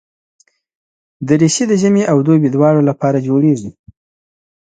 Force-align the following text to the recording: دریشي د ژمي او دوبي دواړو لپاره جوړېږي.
دریشي 1.27 1.63
د 1.67 1.73
ژمي 1.81 2.03
او 2.11 2.17
دوبي 2.25 2.49
دواړو 2.55 2.81
لپاره 2.89 3.23
جوړېږي. 3.27 3.69